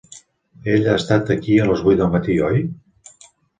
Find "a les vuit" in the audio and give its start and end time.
1.65-2.01